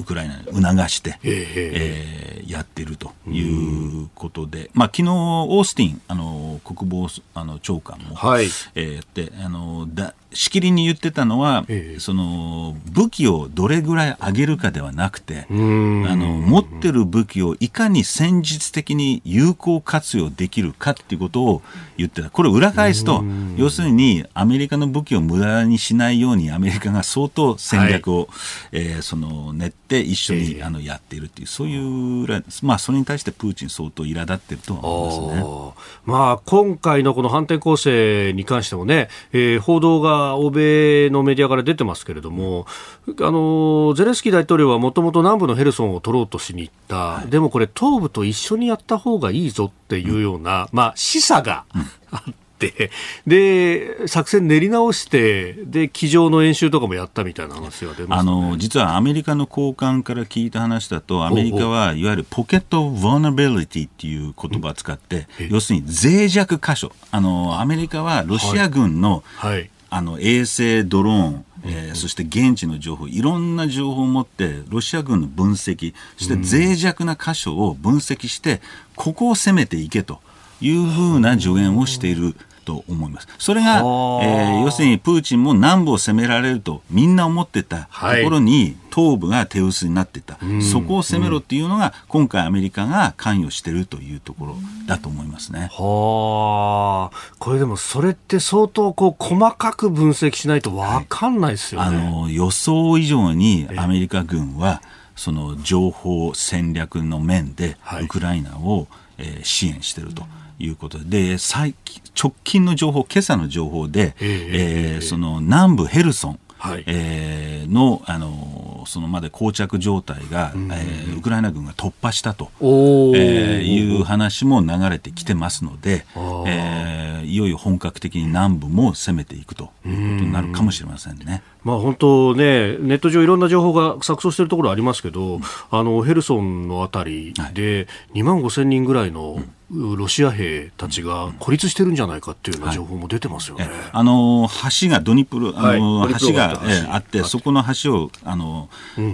[0.00, 8.46] ウクライナに促して、えー、やっているということで、まあ昨日オースティンあの国防あの長官も、はい。
[8.74, 12.00] えー、であのだしきりに言ってたのは、ええ。
[12.00, 16.02] その武器をどれぐらい上げるかではなくて、あん。
[16.02, 21.62] の持ってる武器をいかに戦術的に有効活用できるかっていうことを
[21.96, 22.30] 言ってた。
[22.30, 23.24] これを裏返すと、
[23.56, 28.28] 要するにアメリカの武器を無駄にしないようにアメリカが相当戦略を、
[28.72, 30.62] えーその練って一緒に、ええ。
[30.62, 35.84] あのやっているっていう、そういう裏、まあそれに対してプーチン相当苛立ってるとは思いますね。
[36.04, 42.66] まあ、今回のこの反転攻勢に関してもね、えー報道が欧米のメディアから出てますけれども、
[43.06, 51.64] あのゼレンスキー大統領はもともと南部のヘルソンを取ろうとしに行った、でもこれ、東部と一緒にやった方がいいぞっていうような、まあ、示唆が
[52.10, 52.43] あって、
[53.26, 58.30] で、作戦練り直して、で、机上の演習とかもやったみたいな話が出まね。
[58.30, 66.92] の実はアメリカの高官から聞いた話だと、アメリカはいわゆるポケット・ヴォーナビリティっていう言葉を使って、要するに脆弱箇所。
[67.10, 69.70] あの、アメリカはロシア軍の,、はい。
[69.90, 78.60] あの衛星、ドローン、えーそして現地の情報、いろんな情報を持って、ロシア軍の分析、そして脆弱な箇所を分析して、
[78.96, 80.20] ここを攻めていけと
[80.60, 82.34] いうふうな助言をしている。
[82.64, 83.28] と思います。
[83.38, 95.68] それが、えはあー要するにプーチンも南部を攻められるとみんな思ってたとはいころに東部が手薄になってた、そこを攻めろっていうのが今回アメリカが関与しているというところだと思いますね。
[95.72, 101.98] はあ、これでもそれって相当こう細かく分析しないと分かんないですよね。
[101.98, 104.80] あの予想以上にアメリカ軍は
[105.16, 108.86] その情報戦略の面ではいウクライナを、
[109.18, 110.24] えー支援していると。
[110.58, 111.04] いうことで。
[111.04, 116.84] で最近直近の情報、今朝の情報で、えええーその南部ヘルソン、はい。
[116.86, 126.04] えーのあのそのまで膠着状態が、えーウクライナ軍が突破したと、えーいう話も流れてきてますので
[126.46, 131.42] えーいよいよ本格的に南部も攻めていくということになるかもしれませんね。
[131.64, 135.40] まあ本当ね、ネット上いろんな情報が錯綜しているところありますけど、
[135.70, 143.68] あのヘルソンのあたりで2万5千人ぐらいのロシア兵たちが孤立してるんじゃないかっていうような情報も出てますよね。
[143.92, 144.48] あの
[144.80, 148.68] 橋がドニプロ、あのはい橋があって、そこの橋をあの、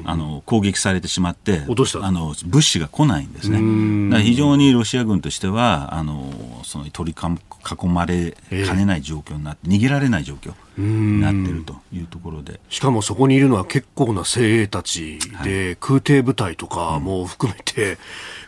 [0.04, 2.04] あの攻撃されてしまって落とした。
[2.04, 4.22] あの、物資が来ないんですね。
[4.22, 6.32] 非常にロシア軍としては、あの
[6.64, 8.36] その取り囲まれ
[8.66, 12.60] かねない状況になって、逃げられない状況になっているというところで。
[12.68, 17.98] しかもそこにいるのは結構な精鋭たちで、空挺部隊とかも含めて、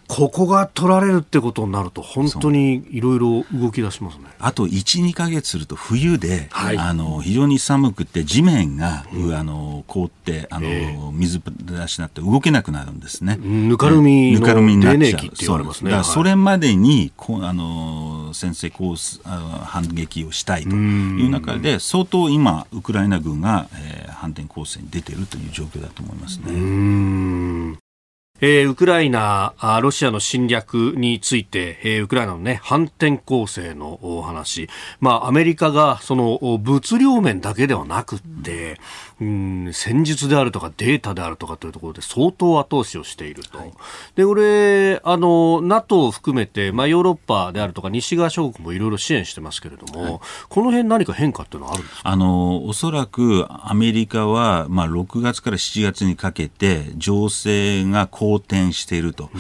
[0.09, 4.25] ここが取られるってことになると、本当にいろいろ動き出しますね。
[4.39, 6.79] あと1、2か月すると冬で、はい。
[6.79, 13.37] あの非常に寒くて地面が、うあの凍ってあの、え水出しになって動けなくなるんですね。
[13.37, 15.13] ぬかるみのぬかるみになっちゃう。
[15.13, 15.83] 泥年期って言われますね。
[15.83, 27.82] そうだからはいそれまでにこうあの先制コース反撃をしたいという中で相当今ウクライナ軍が、えー反転攻勢に出ているという状況だと思いますね。
[28.45, 34.69] えーウクライナあ、ロシアの侵略について、えーウクライナのね、反転攻勢のお話。
[34.99, 38.77] まあ、アメリカが、その、物量面だけではなくって、うん、
[39.19, 43.59] 戦術であるとかデータであるとかというところで相当後押しをしていると。
[44.17, 52.09] で、これ、あの、NATO を含めて、まあ、ヨーロッパであるとか西側諸国もいろいろ支援してますけれども、この辺何か変化っていうのはあるんですか？
[52.09, 59.31] あのおそらくアメリカは、まあ、6月から7月にかけて情勢が好転していると、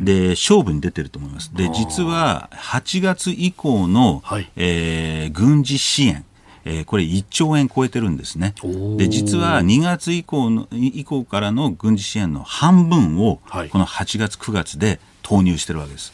[0.00, 1.54] で勝負に出てると思います。
[1.54, 4.50] で実は8月以降の、はい。
[4.56, 6.24] えー軍事支援
[6.64, 8.54] えーこれ1兆円超えてるんですね。
[8.96, 16.12] で、実は2月以降の、以降からの軍事支援の半分を、はいこの8月、9月で投入してるわけです。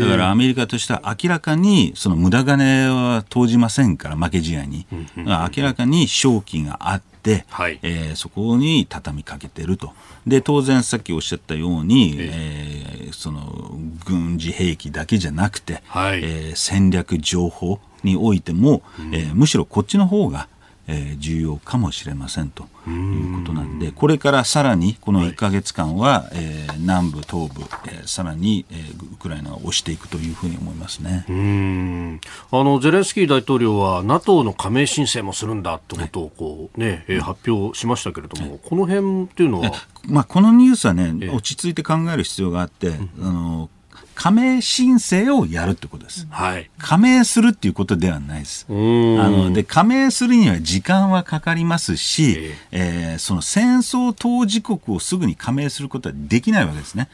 [0.00, 7.78] だからアメリカとしては明らかにその無駄金は投じませんから負け試合に、明らかに勝機があって、はい。
[7.82, 9.92] えーそこに畳みかけてると。
[10.26, 16.20] で当然さっきおっしゃったように、えーその軍事兵器だけじゃなくて、はい。
[16.22, 20.48] えー戦略情報においても、えーむしろこっちの方が
[20.88, 22.68] えー重要かもしれませんと。
[22.86, 31.24] いうことなんで、これからさらにこの1か月間は、えー南部、東部、えーさらに、えーウクライナを押していくというふうに思いますね。
[31.28, 32.20] うーん。
[32.52, 39.72] あのゼレンスキー大統領は NATO の加盟申請もするんだってことをこう、ねえー発表しましたけれども、この辺っていうのは、
[40.06, 41.28] まあ、このニュースはね、ええ。
[41.30, 43.68] 落ち着いて考える必要があって、あの
[44.16, 46.26] 加盟申請をやるってことです。
[46.30, 48.66] はい、加盟するっていうことではないです。
[48.68, 57.08] あので加盟するには時間はかかりますし、えー、えー、その戦争当事国をすぐに加盟することはできないわけですね。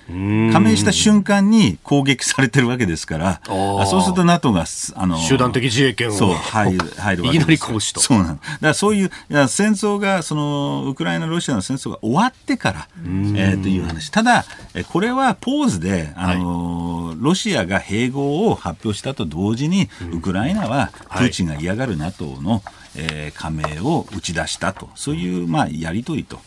[0.53, 7.53] 加盟した瞬間に攻撃されてるわけですから、そうすると NATO があの集団的自衛権をそう入る入るわけです。
[7.53, 8.01] いきなり行使と。
[8.01, 14.11] そうなんだからそういういや戦争がそのウクライナロシアの戦争が終わってから、えー、という話。
[14.11, 14.45] ただ
[14.93, 22.63] これはポーズであの、はい、ロシアが併合を発表したと同時に、ウクライナはプーチンが嫌がる NATO の、
[22.97, 26.41] えー、加盟を打ち出したと、そういう、まあ、やり取りと。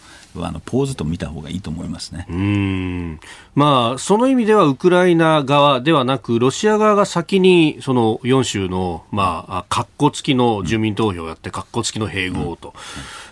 [0.44, 2.26] あのポーズと見た方がいいと思いますね。
[2.30, 3.20] うん。
[3.54, 12.74] まあ、その意味ではウクライナ側ではなくロシア側が先にその4州の、まあ、括弧付きの住民投票をやって括弧付きの併合と、うん。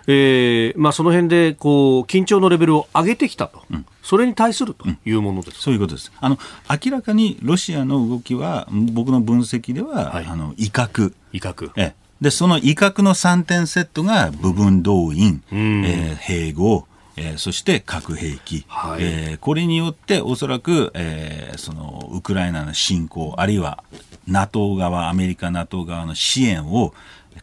[0.08, 6.12] えーまあ、その辺でこう緊張のレベルを上げてきたと、うん、それに対するというものです、うん、そういうことです。
[6.20, 6.38] あの
[6.70, 11.13] 明らかにロシアの動きは僕の分析では、はい、あの威嚇。
[11.32, 11.72] 威嚇。
[11.78, 23.84] えでその威嚇の3点セットが部分動員、うん、えー、併合えー、そして核兵器、はい、えー、これによっておそらく、えー、そのウクライナの侵攻あるいは
[24.28, 26.93] NATO 側アメリカ NATO 側の支援を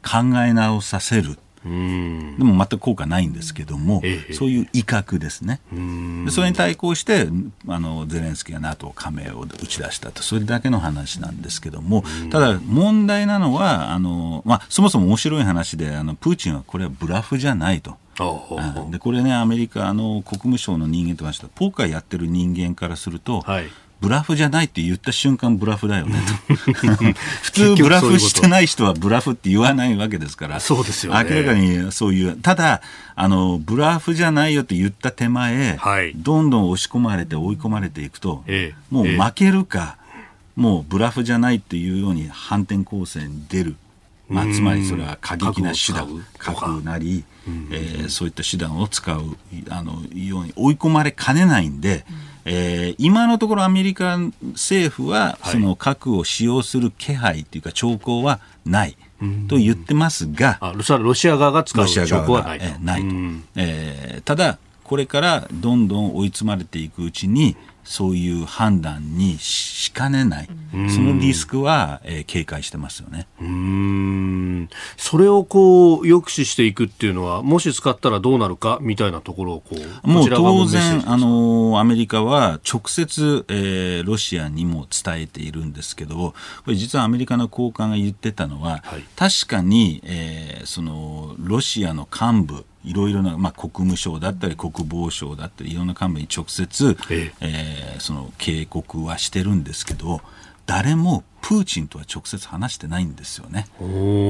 [0.02, 1.38] 考え直させる。
[1.62, 5.60] でも全く効果ないんですけども、ええ、そういう威嚇ですね。
[6.24, 7.28] でそれに対抗して
[7.68, 10.22] あのゼレンスキーが NATO 加盟を打ち出したと。
[10.22, 17.98] それだけの話なんですけどもただ問題なのはあの、まあ、そもそも面白い話であのプーチンはこれはブラフじゃないと。
[18.90, 23.64] でこれねアメリカの国務省の人間とかポーカーやってる人間からすると、はい。
[24.00, 26.18] ブラフじゃないって言った瞬間ブラフだよね。
[26.46, 26.64] と
[27.42, 30.58] 普通ブラフしてない人はブラフって言わないわけですから。
[30.58, 32.80] そうですよ、ね、明らかにそういうただ
[33.14, 40.20] あのブラフじゃないよって言った手前、はい、どんどん押し込まれて追い込まれていくと、ええ、もう負けるか、え、
[40.56, 43.76] もうブラフじゃないっていうように反転攻勢に出る。
[44.30, 47.24] まあ、つまりそれは過激な手段核なり、
[47.70, 49.36] えー、そういった手段を使う
[49.68, 52.30] あのように追い込まれかねないんで、うん。
[52.44, 54.18] えー、今のところアメリカ
[54.52, 58.96] 政府はその核を使用する気配というか兆候はない
[59.48, 62.78] と言ってますが、あロシア側が使う兆候はないと。
[62.80, 63.08] ないと。
[63.56, 67.56] えー、ただ、これからどんどん追い詰まれていくうちに、
[67.90, 70.48] そういう判断にしかねない、
[70.94, 73.26] そのリスクは、えー、警戒してますよね。
[73.40, 74.68] うん。
[74.96, 79.74] それをこう抑止していくっていうのは、もし使ったらどうなるかみたいなところをこ
[80.04, 86.34] うもう当然あの、アメリカは直接、えー、ロシアにも伝えているんですけど、こ
[86.68, 97.32] れ、実はアメリカの高官が言ってたのは、はい、確かに、えー、そのロシアの幹部、いろいろな、まあ、国務省だったり国防省だったりいろんな幹部に直接、え。
[97.40, 100.20] えー、その警告はしてるんですけど
[100.70, 103.66] 誰もプーチンとは直接話してないんですよね。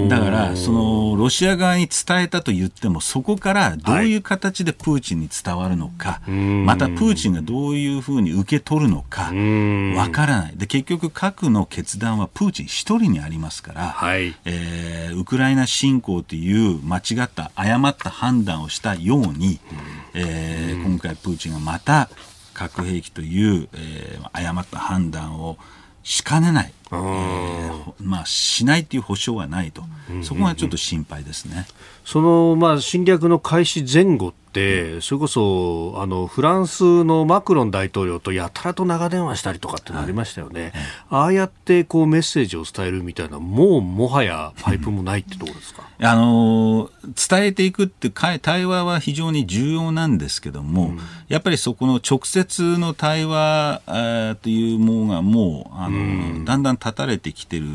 [0.08, 9.32] だから、その、ロシア側に伝えたと言っても、そこからどういう形でプーチンに伝わるのか、はい、またプーチンがどういうふうに受け取るのか、
[10.00, 10.56] わからない。
[10.56, 19.60] で、結局、核の決断はプーチン一人にありますから、はい、えー、ウクライナ侵攻という間違った、誤った判断をしたように、
[20.14, 22.08] えー、今回プーチンがまた
[22.54, 25.58] 核兵器という、えー、誤った判断を
[26.10, 29.84] しかねない、えー、まあ、しないという保証はないと、
[30.22, 31.66] そこがちょっと心配ですね。
[32.04, 40.72] その、まあ、侵略の開始前後、それこそあのフランスのマクロン大統領とやたらと長電話したりとかってなりましたよね、はい、
[41.10, 53.82] ああやってこうメッセージを伝えるみたいな、もうもはやパイプもないってところですか、あの伝えていくって対話は非常に重要なんですけども、うん、やっぱりそこの直接の対話
[54.42, 56.00] というものがもうあの、う
[56.40, 57.66] ん、だんだん断たれてきてる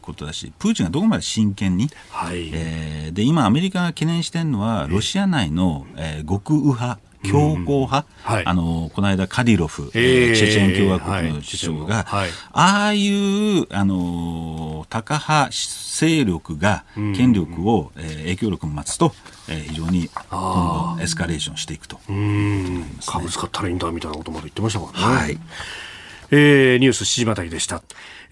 [0.00, 2.50] ことだし、プーチンがどこまで真剣に、はい。
[2.54, 19.12] えー、で今、アメリカが懸念しているのは、ロシア内の、えーえー、極右派強硬派、うんはい、あのこの間、カディロフ、えー、チェチェン共和国の首相が、はい、ああいうあのタカ派勢力が権力を、うん、えー、影響力を増すと、
[19.48, 25.16] えー、非常に今後エスカレーションしていくと、ね、株使ったらいいんだみたいなことまで言ってましたからね。
[25.16, 25.38] はい。
[26.30, 27.82] えー、ニュース7時またりでした。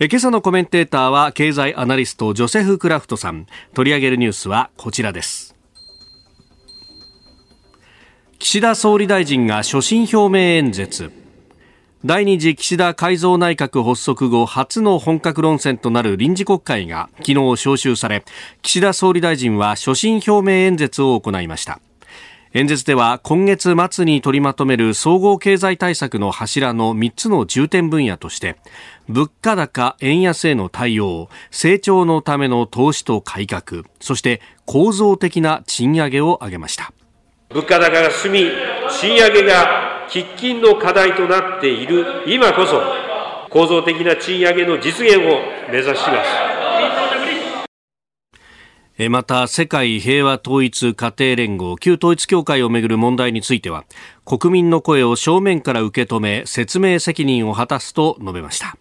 [0.01, 3.47] え今朝のコメンテーターは経済アナリストジョセフ・クラフトさん。
[3.75, 5.55] 取り上げるニュースはこちらです。
[8.41, 11.13] 岸田総理大臣が所信表明演説。
[12.05, 18.25] 第二次岸田改造内閣発足後初の本格論戦となる臨時国会が昨日召集され
[18.61, 21.81] 岸田総理大臣は所信表明演説を行いました。
[22.57, 28.55] 演説では今月末に取りまとめる総合経済対策の柱の3つの重点分野として
[29.09, 36.93] 物価高円安への対応成長のための投資と改革そして構造的な賃上げを挙げました。
[37.51, 38.45] 物価高が進み
[38.89, 42.81] 賃上げが喫緊の課題となっている今こそ
[43.51, 45.21] 構造的な賃上げの実現を
[45.73, 46.44] 目指します。
[49.11, 53.85] また世界平和統一家庭連合旧統一協会をめぐる問題については
[54.25, 58.77] 国民の声を正面から受け止め説明責任を果たすと述べました。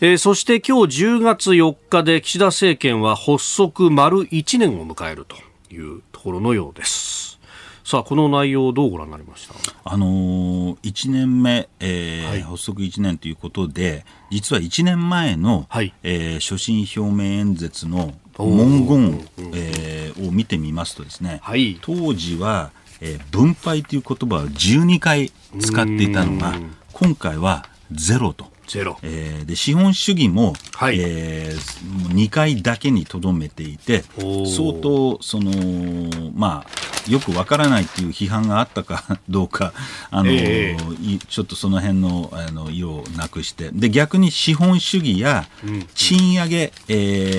[0.00, 5.36] えー、そして今日10月4日で岸田政権は発足丸1年を迎えると
[5.72, 7.38] いうところのようです。
[7.84, 9.54] さあこの内容どうご覧になりました？
[9.84, 26.54] あのー、1年目、えー、はい、発足1年ということで実は1年前の、はい、えー、所信表明演説の文言、えー、を見てみますとですね、はい、当時は、えー、分配という言葉を12回使っていたのが
[26.92, 28.53] 今回はゼロと。
[28.66, 35.50] ゼロ、えー、で資本主義も、はい、えー、2回だけにとどめていて相当その
[36.34, 39.72] まあよくわからないっていう批判があったか どうか
[40.10, 43.70] あの、えー、ちょっとその辺のあの色をなくして。
[43.72, 45.46] で逆に資本主義や
[45.94, 46.94] 賃上げ、うん、え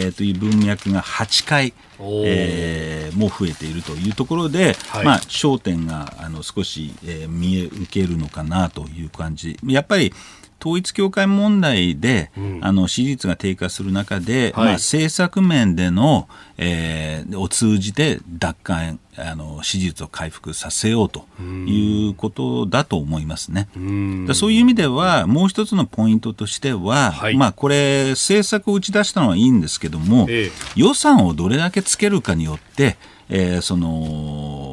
[0.10, 9.58] ー、という文脈が8回えー、も増えているというところで、はい、まあ、焦点があの少し、えー、見え受けるのかなという感じ。
[9.66, 10.14] やっぱり
[10.60, 16.28] 統一教会問題で、うん、あの支持率が低下する中で、はい、まあ、政策面での、
[16.58, 23.70] えー、を通じて奪還あの支持率を回復させようということだと思いますね。
[23.78, 32.98] うそういう意味ではもう一つのポイントとしては、はい、まあ、これ政策を打ち出したのはいいんですけども、ええ、予算をどれだけつけるかによって
[33.30, 34.65] えー、その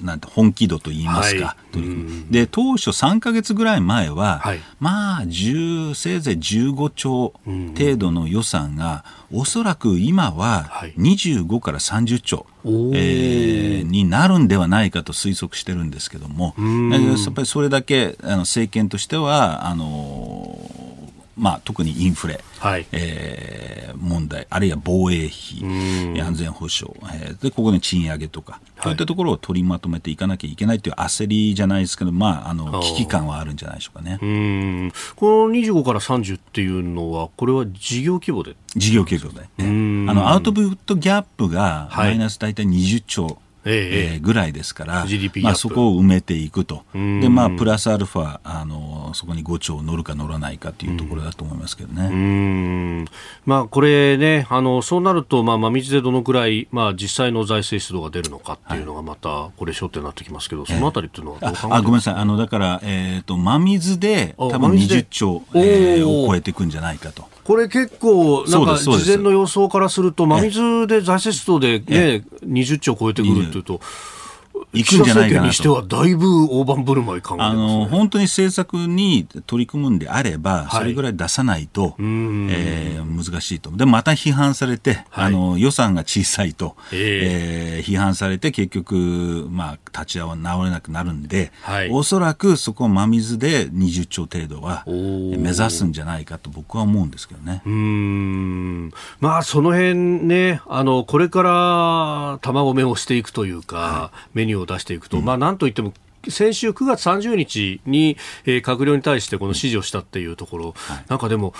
[0.00, 7.32] なんて本気度といいますか、はい、で当初3か月ぐらい前は、はい、まあ10せいぜい15兆
[7.76, 10.64] 程度の予算が、おそらく今は
[10.98, 16.54] 25から30兆、はい、えー、になるんではないかと推測してるんですけども、
[16.90, 20.58] やっぱりそれだけあの政権としてはあの
[21.40, 34.18] まあ、特にインフレ、はい、えー、問題、あるいは防衛費、安全保障、えー、でここで賃上げとか、こういったところを取りまとめていかなきゃいけないという焦りじゃないですけど、まあ、あの危機感はあるんじゃないでしょうかね。
[34.20, 34.92] うん。
[35.16, 38.54] この25から30っていうのは、これは事業規模で？
[38.76, 43.38] 事業規模で、ね、あのアウトプットギャップがマイナス大体20兆。
[43.64, 45.06] えー、ぐらいですから、
[45.42, 53.06] まあ、そこを埋めていくと、でまあ、プラスアルファあの、そこに5兆乗るか乗らないかというところだと思いますけどね、
[53.44, 67.28] まあ、これね、あのそうなると、まあ、真水でどのくらい、まあ、実際の財政出動が出るのかっていうのが、またこれ、焦点になってきますけど、そのあたりっていうのはどう考えあごめんなさい、あのだから、えーと、真水で多分20兆、えー、を超えていくんじゃないかと。
[67.50, 73.80] これ結構、なんか事前の予想からすると、真水で財政出動で、ね、20兆超えてくるっていうと。
[74.72, 83.70] 行くんじゃないかなにしてはだいぶ大盤振る舞い考え、ね、あの本当に政策に取り組むんであれば、それぐらい出さないと、えー、難しいと。
[83.70, 97.62] でまた批判されて、はい、あの予算が小さいと、えー、えー、批判されて結局、まあ、立ち直れなくなるんで、はい、おそらくそこを真水で20兆程度は目指すんじゃないかと僕は思うんですけどね。
[97.66, 98.92] うん。
[99.20, 99.94] まあその辺
[100.26, 105.92] ねあのこれから卵目をしていくというか、はい、メニューを出していくと、うん、まあ、なんといっても
[106.28, 111.54] 先週9月30日に、えー、閣僚に対してこの指示をしたっていうところ、はい、なんかでも、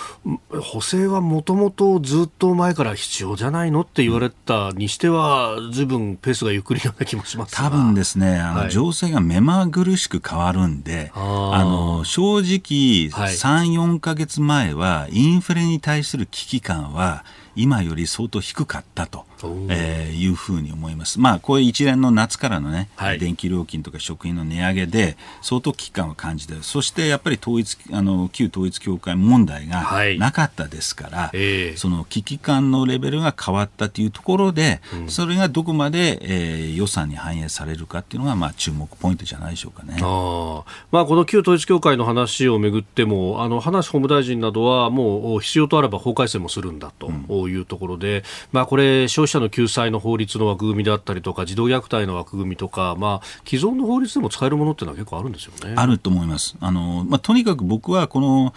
[0.49, 17.25] 補正はもともとずっと前から必要じゃないのって言われたにしては、ずいぶんペースがゆっくりような気もします多分ですね、あの、はい、情勢が目まぐるしく変わるんで、あの正直、はい、3、4か月前は、インフレに対する危機感は、
[17.55, 19.25] 今より相当低かったと。
[19.69, 21.19] えー、いうふうに思います。
[21.19, 29.85] まあ、こういう一連の夏からのね、はい、電気料金とか食品の値上げで、相当危機感を感じてそしてやっぱり統一あの旧統一教会問題が
[30.17, 31.61] なかったですから、はいえ。
[31.75, 39.97] ー、その危機感のレベルが変わったというところで、うん、それがどこまで、えー、予算に反映されるかっていうのが、まあ、注目ポイントじゃないでしょうかね。
[40.01, 47.09] あまあ、この旧統一教会の話をめぐっても、あの話法務大臣などは、もう必要とあれば法改正もするんだと
[47.47, 48.23] いうところで、うん、
[48.53, 55.73] まあ、これ、消費者の救済の法律の枠組みであったりとか児童虐待の枠組みとか、まあ、既存の法律でも使えるものっていうのは結構あるんですよね。
[55.75, 56.55] あると思います。
[56.59, 58.53] あのまあ、とにかく僕はこの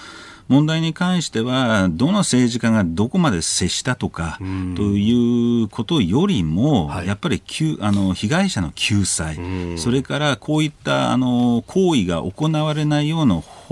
[0.49, 4.39] 問題に関しては、どの政治家がどこまで接したとか、
[4.77, 7.43] ということよりも、はい、やっぱり
[7.81, 9.39] あの被害者の救済、
[9.79, 13.64] それからこういったあの行為が行われないような法、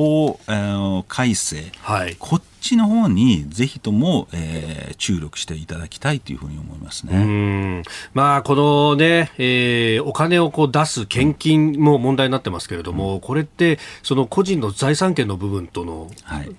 [0.48, 7.82] えー、改正、はい、こっちの方にぜひとも、えー、注力していただきたいというふうに思いますね。
[8.14, 16.10] まあ、このね、えー、お金をこう出す献金も問題になってますけれども、うん、これってその個人の財産権の部分との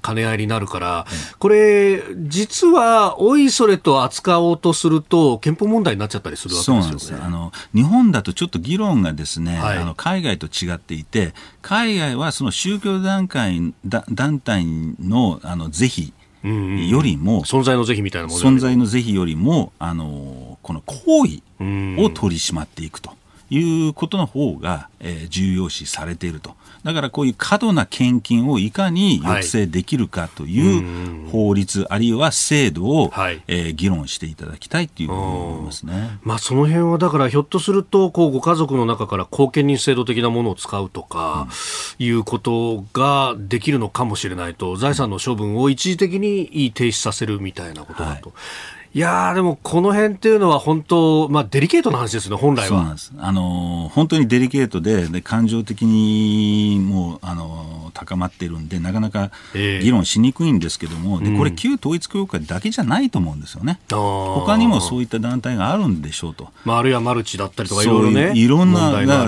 [0.03, 7.23] 兼ね合いになるから、はい、これ実はおいそれと扱おうとすると憲法問題になっちゃったりするわけですよね。
[7.25, 14.65] あの日本だとちょっと議論がですね、はい、あの海外と違っていて海外はその宗教団体団体
[14.99, 16.13] のあの是非
[16.43, 17.37] よりも、うん。
[17.37, 21.41] うん、存在の是非みたいなもの存在の是非よりもあのこの行為
[22.01, 23.11] を取り締まっていくと
[23.53, 26.55] いうことの方が、えー、重要視されていると。
[26.83, 36.19] だからこういう過度な献金をいかに抑制できるかという法律、はい、あるいは制度を、はい、えー、議論していただきたいというふうに思いますね。
[36.23, 41.47] まあ、その辺はだからひょっとするとこうご家族の中から後見人制度的なものを使うとか、
[41.99, 48.29] うん、いうことができるのかもしれないと財産の処分を一時的に停止させるみたいなことだと。
[48.29, 48.37] はい
[48.95, 52.67] いやでもこの辺っていうのは本当、まあ、デリケートな話ですね、本来は。
[52.67, 53.11] そうなんです。
[53.17, 63.79] あの、本当にデリケートで、で感情的にもう、あの、高まっているんで、なかなか議論しにくいんですけども、えー、でこれ、旧統一教会だけじゃないと思うんですよね。
[63.91, 66.49] うん、他にもそういった団体があるんでしょうと。
[66.63, 68.33] まあ、あるいはマルチだったりとか、いろいろね。
[68.35, 69.25] いろんな、だか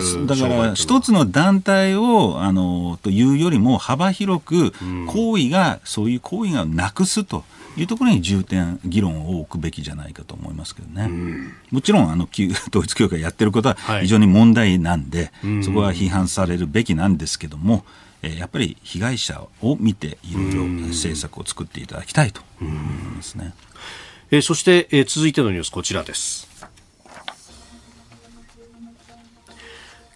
[0.47, 4.73] ら一つの団体を、あの、というよりも、幅広く
[5.07, 7.43] 行為が、うん、そういう行為がなくすと。
[7.77, 17.85] いうところに重点議論を置くべきじゃないかと思いますけどね、うん、もちろんあの旧統一教会やってることは非常に問題なんで、はい、そこは批判されるべきなんですけども、
[18.21, 23.53] えー、やっぱり被害者を見ていろいろ政策を作っていただきたいと思いますね、
[24.31, 26.55] えー、そして、えー、続いてのニュースこちらです。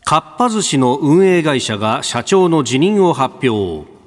[0.10, 3.99] かっぱ寿司の運営会社が社長の辞任を発表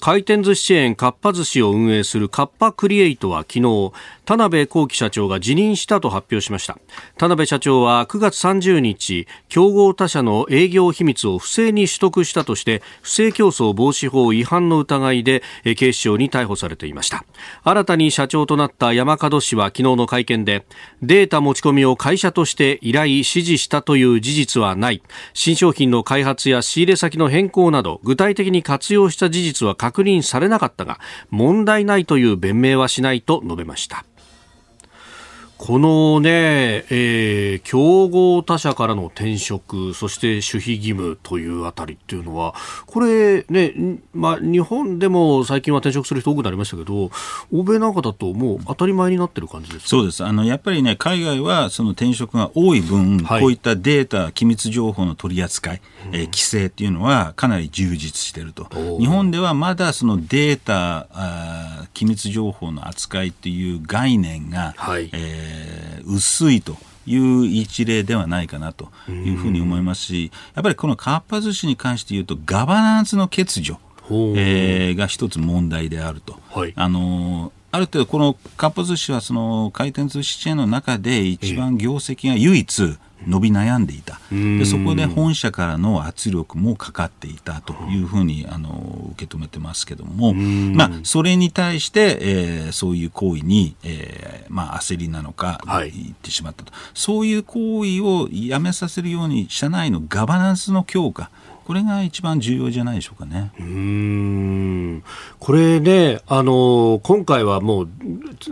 [0.00, 3.92] 回転寿司チェーンかっぱ寿司を運営するカッパクリエイトは昨日
[4.30, 6.78] 田辺幸喜社長が辞任したと発表しました。
[7.18, 15.42] 田辺社長は9月30日競合他社の営業秘密を不正に取得したとして不正競争防止法違反の疑いで
[15.74, 17.24] 警視庁に逮捕されていました。
[17.64, 20.64] 新たに社長となった山門氏は昨日の会見で
[21.02, 25.02] データ持ち込みを会社として依頼指示したという事実はない。
[25.34, 31.00] 新商品の開発や仕入れ先の変更など具体的に活用した事実は確認されなかったが
[31.30, 34.04] 問題ないという弁明はしないと述べました。
[35.60, 42.54] このね、えー、競合他社からの転職、そして守秘義務というあたりっていうのは、
[42.86, 43.74] これね、
[44.14, 47.10] まあ、日本でも最近は転職する人多くなりましたけど、
[47.52, 50.24] 欧米なんかだともう当たり前になってる感じですそうです。
[50.24, 55.82] あの、やっぱりね、海外はその転職が多い分、はい、こういったデータ、機密情報の取り扱い、
[56.12, 58.66] えー、規制っていうのはかなり充実していると。
[58.98, 66.76] 日本ではまだそのデータ、あ機密情報の扱いっていう概念が、はい、えーえー、薄いと
[67.06, 73.78] いう一例ではないかなというふうに思いますし、やっぱりこのかっぱ寿司に関して言うと、ガバナンスの欠如、
[74.36, 76.38] えー、が一つ問題であると。
[76.50, 82.96] はい、あのある程度、このかっぱ寿司はその回転寿司チェーンの中で一番業績が唯一、
[83.26, 84.18] 伸び悩んでいた。
[84.30, 96.72] でそこで本社からの圧力もかかっていたというふうにあの受け止めてますけども、まあ、それに対して、えー、そういう行為に、えーまあ、焦りなのか、はい、言ってしまったと。
[96.94, 101.30] そういう行為をやめさせるように社内のガバナンスの強化。
[101.64, 103.52] これが一番重要じゃないでしょうかね。
[103.60, 105.04] うん。
[105.38, 107.88] これね、あの今回はもう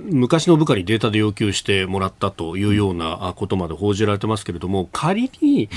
[0.05, 5.68] 昔の部下にデータで要求してもらったというようなことまで報じられてますけれども、仮に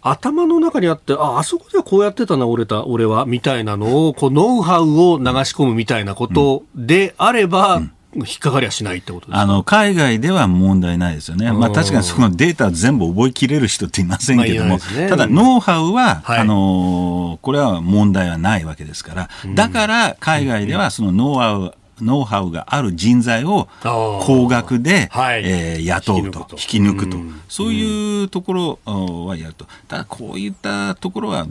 [0.00, 28.52] 頭の中にあって、あ、あそこではこうやってたな、俺た、俺は、みたいなのを、こう、ノウハウを流し込むみたいなことであれば、うん引っかかりはしないってことですあの海外では問題ないですよね、まあ、確かにそのデータ全部覚えきれる人っていませんけども、まあね、ただ、ノウハウは、はい、あのこれは問題はないわけですから、だから海外ではそのノウハウ、ノウハウがある人材を高額で、はい、えー、雇うと、引き抜くと、そういうとこ
[28.86, 31.46] ろはやると、ただこういったところは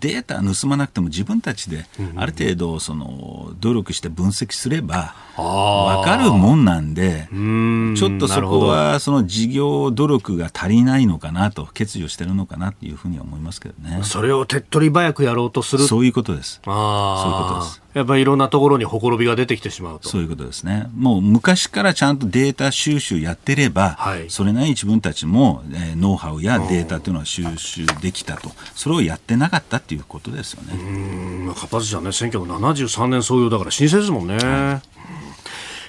[0.00, 1.84] データ盗まなくても自分たちで
[2.16, 14.00] ある程度その努力して分析すれば分かるもんなんでちょっとそこはその事業努力が足りないのかなと欠如してるのかなというふうに思いますけどね。
[14.02, 15.84] それを手っ取り早くやろうとする。
[15.84, 16.60] そういうことです。
[16.64, 17.82] そういうことです。
[17.94, 20.08] やっぱりいろんなところにほころびが出てきてしまうと。
[20.08, 30.74] そういうことですね、もう昔からちゃんとデータ収集やってれば、はい、それなりに自分たちも、えー、ノウハウやデータというのは収集できたと、それをやってなかったっていうことですよね。
[30.74, 31.54] うん。
[31.54, 34.34] かっぱ寿司はね、1973年創業だから老舗ですもんね。
[34.36, 34.89] はい、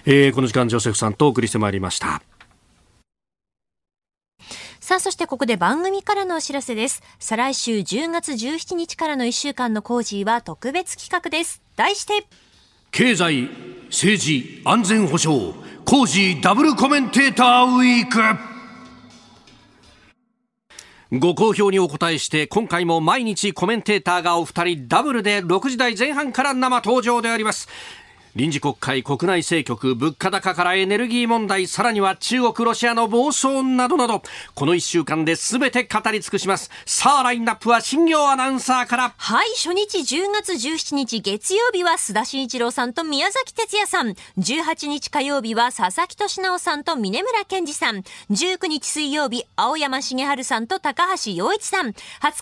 [0.05, 2.21] えー、この時間、ジョセフさんとお送りしてまいりました。
[4.79, 7.03] さあ、そしてここで番組からのお知らせです。
[7.19, 11.61] 再来週10月17日からの1週間のコージーは特別企画です。
[11.75, 12.25] 題して、
[12.91, 13.49] 経済、
[13.85, 15.53] 政治、安全保障、
[15.85, 18.19] コージーダブルコメンテーターウィーク。
[21.13, 27.69] ご好評にお答えして、今回も毎日コメンテーターがお二人ダブルで6時台前半から生登場であります。
[28.33, 34.21] 臨時国会国内政局物価高からエネルギー問題さらには中国ロシアの暴走などなど
[34.55, 36.71] この1週間で全て語り尽くします。
[36.85, 39.13] さあラインナップは新業アナウンサーから。
[39.17, 44.15] はい初日10月17日月曜日は須田慎一郎さんと宮崎哲也さん。
[44.37, 48.03] 18日火曜日は佐々木俊直さんと峰村健二さん。
[48.29, 51.89] 19日水曜日青山茂春さんと高橋洋一さん。
[51.89, 51.93] 20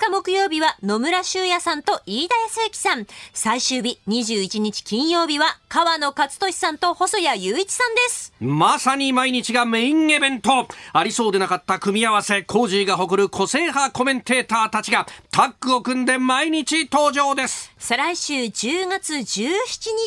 [0.06, 3.08] 日木曜日は野村修也さんと飯田康之さん。
[3.34, 8.34] 最終日21日金曜日は川野勝利さんと細谷雄一さんです。
[8.42, 10.68] まさに毎日がメインイベント。
[10.92, 17.72] ありそうでなかった組み合わせ、コージーが誇る個性派コメンテーターたちがタッグを組んで毎日登場です。
[17.78, 19.52] 再来週10月17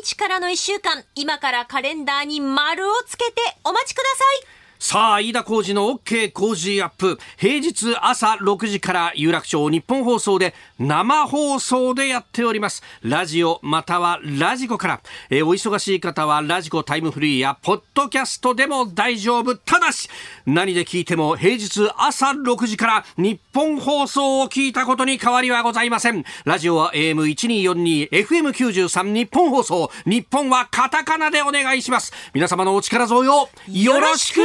[0.02, 4.24] 日からの1週間、今からカレンダーに丸をつけてお待ちくださ
[4.58, 4.61] い。
[4.84, 7.16] さあ、飯田浩二の OK 工事アップ。
[7.36, 12.82] 平日朝6時から有楽町日本放送で生放送でやっております。
[13.00, 15.00] ラジオまたはラジコから。
[15.30, 19.54] えー、お忙しい方はラジコタイムフリーやポッドキャストでも大丈夫。
[19.54, 20.10] ただし、
[20.46, 26.24] 何で聞いても平日朝6時からニッポン放送を聞いたことに変わりはございません。
[26.44, 29.92] ラジオは AM1242、FM93 日本放送。
[30.06, 32.12] 日本はカタカナでお願いします。
[32.34, 34.40] 皆様のお力添えをよろしく